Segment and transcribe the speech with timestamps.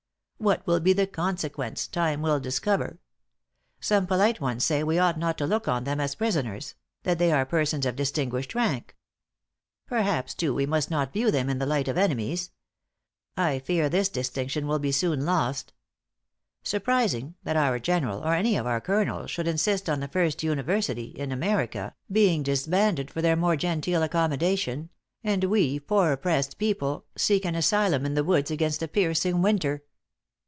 [0.43, 2.97] What will be the consequence, time will discover.
[3.79, 7.31] Some polite ones say we ought not to look on them as prisoners that they
[7.31, 8.95] are persons of distinguished rank.
[9.85, 12.49] Perhaps, too, we must not view them in the light of enemies.
[13.37, 15.73] I fear this distinction will be soon lost.
[16.63, 21.09] Surprising that our general, or any of our colonels, should insist on the first university
[21.11, 24.89] in America being disbanded for their more genteel accommodation;
[25.23, 29.83] and we, poor oppressed people, seek an asylum in the woods against a piercing winter!